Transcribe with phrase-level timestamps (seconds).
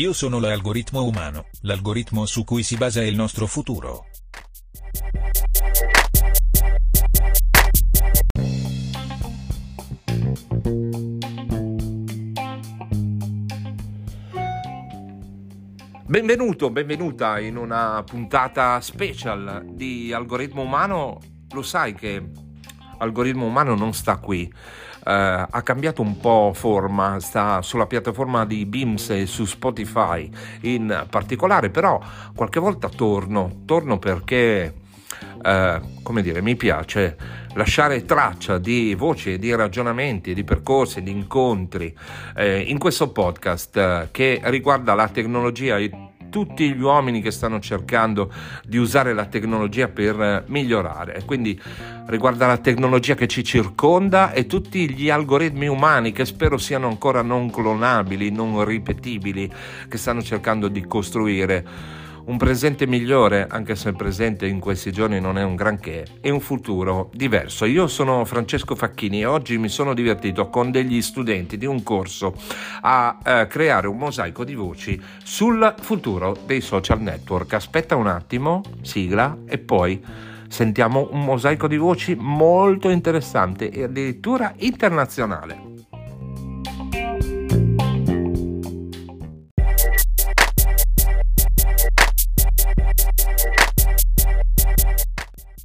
[0.00, 4.06] Io sono l'algoritmo umano, l'algoritmo su cui si basa il nostro futuro.
[16.06, 21.18] Benvenuto, benvenuta in una puntata special di Algoritmo Umano.
[21.50, 22.26] Lo sai che
[22.96, 24.50] Algoritmo Umano non sta qui,
[25.02, 30.28] ha cambiato un po' forma, sta sulla piattaforma di Beams e su Spotify
[30.62, 32.00] in particolare, però
[32.34, 34.74] qualche volta torno, torno perché,
[35.42, 37.16] uh, come dire, mi piace
[37.54, 41.96] lasciare traccia di voci, di ragionamenti, di percorsi, di incontri
[42.36, 47.60] eh, in questo podcast eh, che riguarda la tecnologia e tutti gli uomini che stanno
[47.60, 48.32] cercando
[48.64, 51.22] di usare la tecnologia per eh, migliorare.
[51.26, 51.60] Quindi
[52.06, 57.20] riguarda la tecnologia che ci circonda e tutti gli algoritmi umani che spero siano ancora
[57.20, 59.52] non clonabili, non ripetibili,
[59.88, 61.98] che stanno cercando di costruire
[62.30, 66.30] un presente migliore, anche se il presente in questi giorni non è un granché, e
[66.30, 67.64] un futuro diverso.
[67.64, 72.34] Io sono Francesco Facchini e oggi mi sono divertito con degli studenti di un corso
[72.82, 77.52] a eh, creare un mosaico di voci sul futuro dei social network.
[77.54, 80.00] Aspetta un attimo, sigla, e poi
[80.48, 85.69] sentiamo un mosaico di voci molto interessante e addirittura internazionale.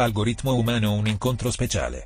[0.00, 2.04] Algoritmo umano un incontro speciale.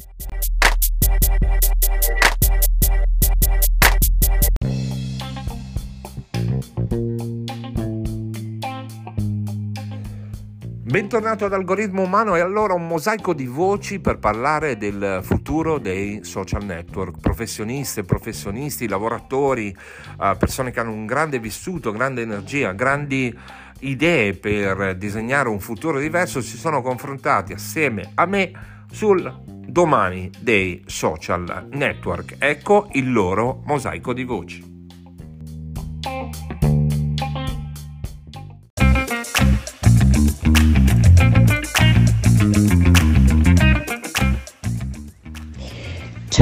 [10.64, 16.24] Bentornato ad Algoritmo Umano e allora un mosaico di voci per parlare del futuro dei
[16.24, 23.38] social network, professionisti, professionisti, lavoratori, eh, persone che hanno un grande vissuto, grande energia, grandi
[23.82, 28.50] idee per disegnare un futuro diverso si sono confrontati assieme a me
[28.90, 32.36] sul domani dei social network.
[32.38, 34.71] Ecco il loro mosaico di voci.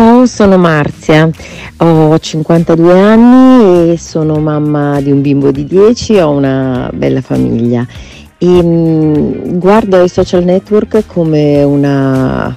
[0.00, 1.28] Ciao, sono Marzia,
[1.76, 7.86] ho 52 anni e sono mamma di un bimbo di 10, ho una bella famiglia.
[8.38, 12.56] E mh, mm, guardo i social network come una,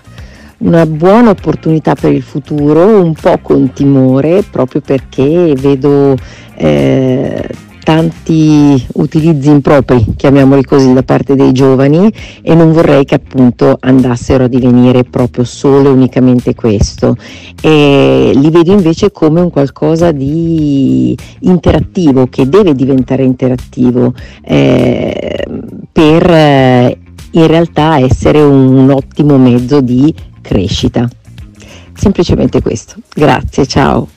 [0.59, 6.15] una buona opportunità per il futuro, un po' con timore, proprio perché vedo
[6.55, 7.49] eh,
[7.83, 12.11] tanti utilizzi impropri, chiamiamoli così, da parte dei giovani
[12.41, 17.16] e non vorrei che appunto andassero a divenire proprio solo e unicamente questo.
[17.61, 25.45] E li vedo invece come un qualcosa di interattivo, che deve diventare interattivo eh,
[25.91, 26.97] per eh,
[27.31, 31.07] in realtà essere un, un ottimo mezzo di crescita.
[31.93, 32.95] Semplicemente questo.
[33.13, 34.07] Grazie, ciao.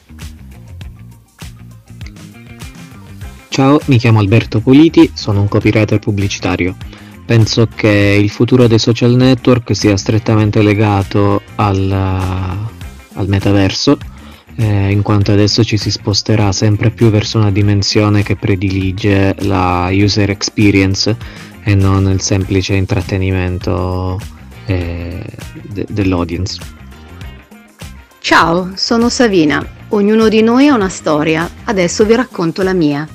[3.56, 6.76] Ciao, mi chiamo Alberto Politi, sono un copywriter pubblicitario.
[7.24, 7.88] Penso che
[8.20, 13.96] il futuro dei social network sia strettamente legato al, al metaverso,
[14.56, 19.88] eh, in quanto adesso ci si sposterà sempre più verso una dimensione che predilige la
[19.90, 21.16] user experience
[21.64, 24.20] e non il semplice intrattenimento
[24.66, 25.24] eh,
[25.62, 26.60] de- dell'audience.
[28.18, 29.66] Ciao, sono Savina.
[29.88, 33.08] Ognuno di noi ha una storia, adesso vi racconto la mia.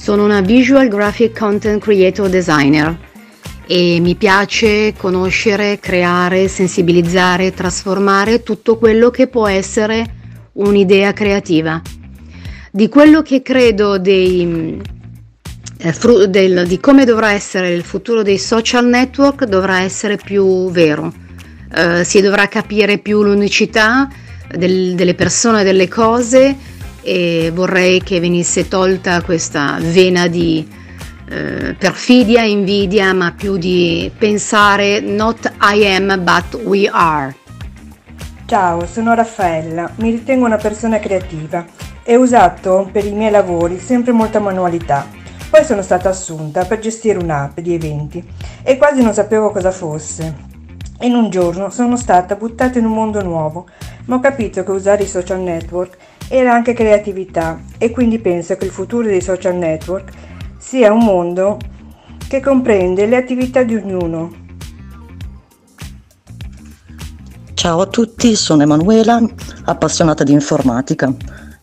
[0.00, 2.98] Sono una Visual Graphic Content Creator Designer
[3.66, 10.04] e mi piace conoscere, creare, sensibilizzare, trasformare tutto quello che può essere
[10.52, 11.82] un'idea creativa.
[12.72, 14.80] Di quello che credo dei,
[15.76, 20.70] eh, fru- del, di come dovrà essere il futuro dei social network dovrà essere più
[20.70, 21.12] vero.
[21.74, 24.08] Eh, si dovrà capire più l'unicità
[24.48, 26.56] del, delle persone delle cose
[27.02, 30.66] e vorrei che venisse tolta questa vena di
[31.28, 37.34] eh, perfidia, invidia, ma più di pensare not I am but we are.
[38.46, 41.64] Ciao, sono Raffaella, mi ritengo una persona creativa
[42.02, 45.06] e ho usato per i miei lavori sempre molta manualità.
[45.48, 48.24] Poi sono stata assunta per gestire un'app di eventi
[48.62, 50.48] e quasi non sapevo cosa fosse.
[51.02, 53.66] In un giorno sono stata buttata in un mondo nuovo,
[54.06, 55.96] ma ho capito che usare i social network
[56.32, 60.12] era anche creatività e quindi penso che il futuro dei social network
[60.58, 61.58] sia un mondo
[62.28, 64.32] che comprende le attività di ognuno.
[67.52, 69.20] Ciao a tutti, sono Emanuela,
[69.64, 71.12] appassionata di informatica.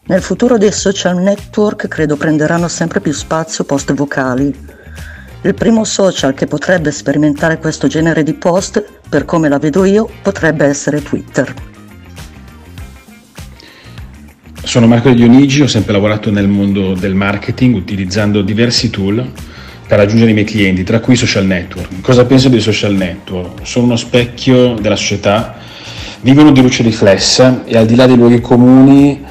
[0.08, 4.54] Nel futuro dei social network credo prenderanno sempre più spazio post vocali.
[5.44, 10.10] Il primo social che potrebbe sperimentare questo genere di post, per come la vedo io,
[10.22, 11.77] potrebbe essere Twitter.
[14.68, 19.26] Sono Marco Dionigi, ho sempre lavorato nel mondo del marketing utilizzando diversi tool
[19.88, 22.02] per raggiungere i miei clienti, tra cui i social network.
[22.02, 23.66] Cosa penso dei social network?
[23.66, 25.56] Sono uno specchio della società,
[26.20, 29.24] vivono di luce riflessa e al di là dei luoghi comuni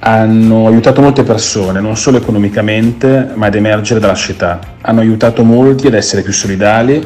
[0.00, 4.60] hanno aiutato molte persone, non solo economicamente, ma ad emergere dalla società.
[4.82, 7.02] Hanno aiutato molti ad essere più solidali,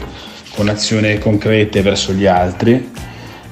[0.56, 2.90] con azioni concrete verso gli altri.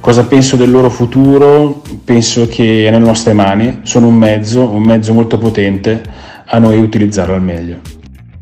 [0.05, 1.81] Cosa penso del loro futuro?
[2.05, 6.03] Penso che è nelle nostre mani, sono un mezzo, un mezzo molto potente,
[6.45, 7.94] a noi utilizzarlo al meglio.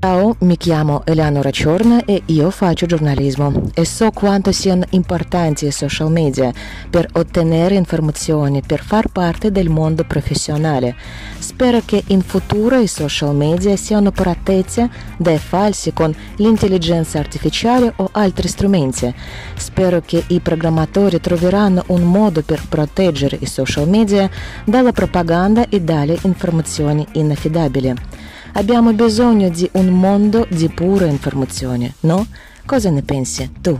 [0.05, 5.71] Ciao, mi chiamo Eleonora Ciorna e io faccio giornalismo e so quanto siano importanti i
[5.71, 6.53] social media
[6.91, 10.97] per ottenere informazioni, per far parte del mondo professionale.
[11.39, 18.09] Spero che in futuro i social media siano protetti dai falsi con l'intelligenza artificiale o
[18.11, 19.15] altri strumenti.
[19.55, 24.29] Spero che i programmatori troveranno un modo per proteggere i social media
[24.65, 28.22] dalla propaganda e dalle informazioni inaffidabili.
[28.55, 32.27] Abbiamo bisogno di un mondo di pura informazione, no?
[32.67, 33.79] Cosa ne pensi tu?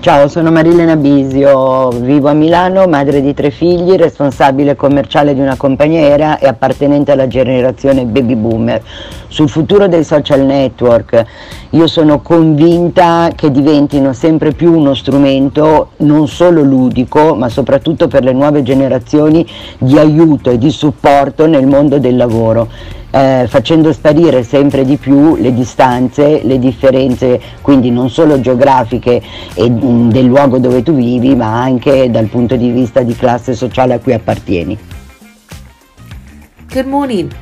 [0.00, 5.56] Ciao, sono Marilena Bisio, vivo a Milano, madre di tre figli, responsabile commerciale di una
[5.56, 8.82] compagnia aerea e appartenente alla generazione baby boomer.
[9.28, 11.24] Sul futuro dei social network
[11.70, 18.22] io sono convinta che diventino sempre più uno strumento non solo ludico ma soprattutto per
[18.22, 19.46] le nuove generazioni
[19.78, 22.68] di aiuto e di supporto nel mondo del lavoro
[23.10, 29.22] eh, facendo sparire sempre di più le distanze, le differenze quindi non solo geografiche
[29.54, 33.14] e mh, mm, del luogo dove tu vivi ma anche dal punto di vista di
[33.14, 34.78] classe sociale a cui appartieni.
[36.72, 37.32] Good morning.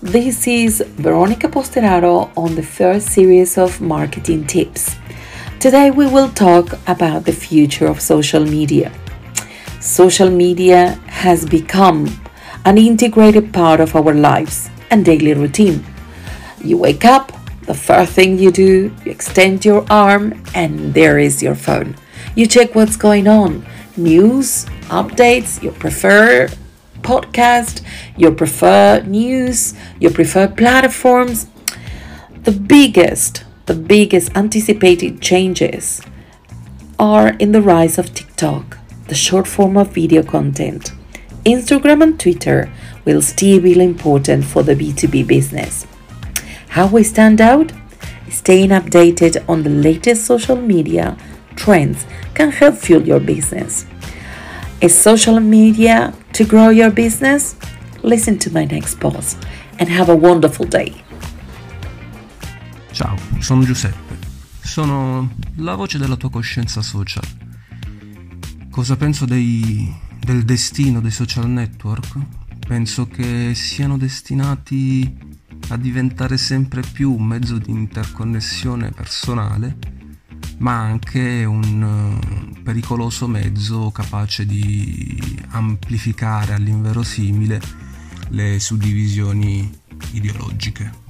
[0.00, 4.96] This is Veronica Posteraro on the first series of marketing tips.
[5.60, 8.90] Today we will talk about the future of social media.
[9.78, 12.10] Social media has become
[12.64, 15.84] an integrated part of our lives and daily routine.
[16.62, 21.42] You wake up, the first thing you do, you extend your arm, and there is
[21.42, 21.96] your phone.
[22.36, 23.66] You check what's going on
[23.96, 26.54] news, updates, your preferred
[27.00, 27.82] podcast,
[28.16, 31.46] your preferred news, your preferred platforms.
[32.44, 36.02] The biggest, the biggest anticipated changes
[36.98, 38.78] are in the rise of TikTok,
[39.08, 40.92] the short form of video content.
[41.44, 42.70] Instagram and Twitter
[43.04, 45.86] will still be important for the B2B business.
[46.68, 47.72] How we stand out?
[48.30, 51.16] Staying updated on the latest social media
[51.56, 53.86] trends can help fuel your business.
[54.80, 57.56] Is social media to grow your business?
[58.02, 59.36] Listen to my next post
[59.78, 60.94] and have a wonderful day.
[62.92, 64.18] Ciao, sono Giuseppe.
[64.60, 67.24] Sono la voce della tua coscienza social.
[68.70, 69.92] Cosa penso dei,
[70.24, 72.40] del destino dei social network?
[72.66, 75.14] penso che siano destinati
[75.68, 79.76] a diventare sempre più un mezzo di interconnessione personale,
[80.58, 82.18] ma anche un
[82.54, 87.60] eh, pericoloso mezzo capace di amplificare all'inverosimile
[88.30, 89.70] le suddivisioni
[90.12, 91.00] ideologiche.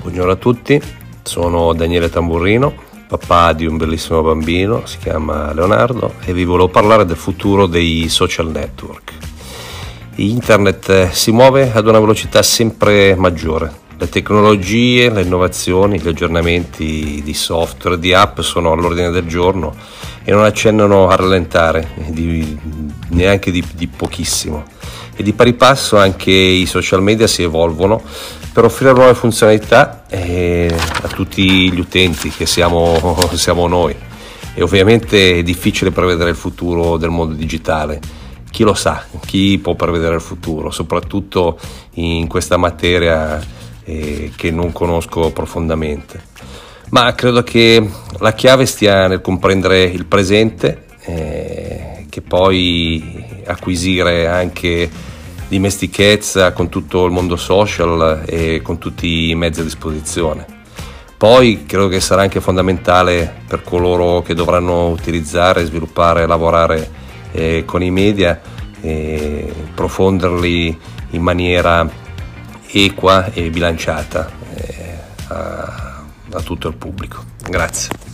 [0.00, 0.80] Buongiorno a tutti,
[1.22, 7.04] sono Daniele Tamburrino papà di un bellissimo bambino, si chiama Leonardo, e vi volevo parlare
[7.04, 9.12] del futuro dei social network.
[10.14, 13.80] Internet eh, si muove ad una velocità sempre maggiore.
[13.98, 19.74] Le tecnologie, le innovazioni, gli aggiornamenti di software, di app sono all'ordine del giorno
[20.24, 22.58] e non accennano a rallentare, di,
[23.08, 24.64] neanche di, di pochissimo.
[25.14, 28.02] E di pari passo anche i social media si evolvono
[28.52, 33.96] per offrire nuove funzionalità eh, a tutti gli utenti che siamo, siamo noi.
[34.54, 38.00] E ovviamente è difficile prevedere il futuro del mondo digitale.
[38.50, 41.58] Chi lo sa, chi può prevedere il futuro, soprattutto
[41.94, 43.42] in questa materia
[43.84, 46.22] eh, che non conosco profondamente.
[46.90, 54.90] Ma credo che la chiave stia nel comprendere il presente, eh, che poi acquisire anche
[55.52, 60.46] dimestichezza con tutto il mondo social e con tutti i mezzi a disposizione.
[61.18, 66.90] Poi credo che sarà anche fondamentale per coloro che dovranno utilizzare, sviluppare, lavorare
[67.32, 68.40] eh, con i media,
[68.80, 70.80] eh, profonderli
[71.10, 71.86] in maniera
[72.70, 77.22] equa e bilanciata eh, a, a tutto il pubblico.
[77.46, 78.11] Grazie.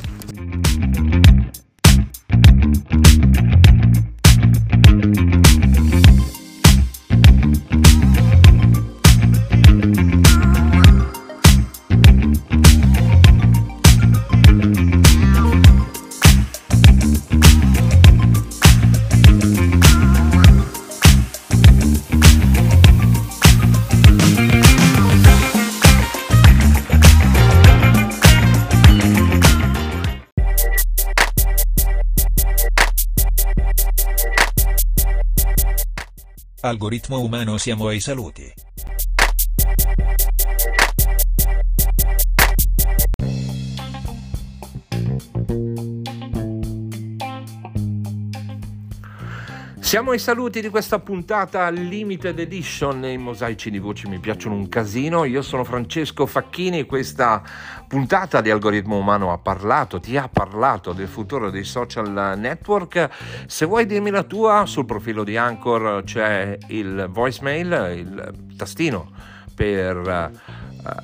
[36.60, 38.67] Algoritmo umano siamo ai saluti.
[49.88, 53.06] Siamo ai saluti di questa puntata limited edition.
[53.06, 55.24] I mosaici di voci mi piacciono un casino.
[55.24, 56.84] Io sono Francesco Facchini.
[56.84, 57.42] Questa
[57.88, 63.08] puntata di Algoritmo Umano ha parlato, ti ha parlato del futuro dei social network.
[63.46, 69.10] Se vuoi dirmi la tua, sul profilo di Anchor c'è il voicemail, il tastino
[69.54, 70.30] per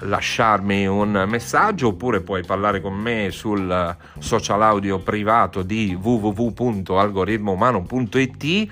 [0.01, 8.69] lasciarmi un messaggio oppure puoi parlare con me sul social audio privato di www.algoritmoumano.it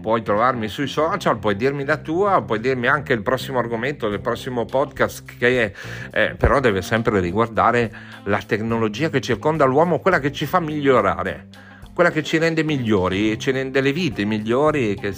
[0.00, 4.20] puoi trovarmi sui social puoi dirmi la tua puoi dirmi anche il prossimo argomento del
[4.20, 5.74] prossimo podcast che
[6.10, 7.92] eh, però deve sempre riguardare
[8.24, 11.48] la tecnologia che circonda l'uomo quella che ci fa migliorare
[11.94, 15.12] quella che ci rende migliori ci rende le vite migliori che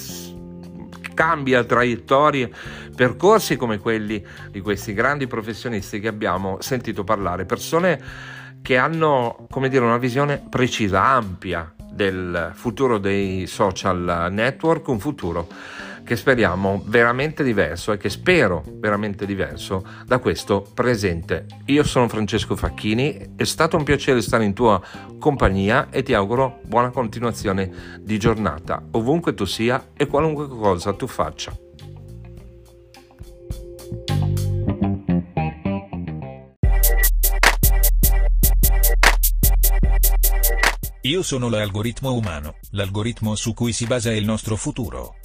[1.18, 2.48] cambia traiettorie,
[2.94, 8.00] percorsi come quelli di questi grandi professionisti che abbiamo sentito parlare, persone
[8.62, 15.48] che hanno, come dire, una visione precisa, ampia del futuro dei social network, un futuro
[16.08, 21.44] che speriamo veramente diverso e che spero veramente diverso da questo presente.
[21.66, 24.80] Io sono Francesco Facchini, è stato un piacere stare in tua
[25.18, 31.06] compagnia e ti auguro buona continuazione di giornata, ovunque tu sia e qualunque cosa tu
[31.06, 31.54] faccia.
[41.02, 45.16] Io sono l'algoritmo umano, l'algoritmo su cui si basa il nostro futuro.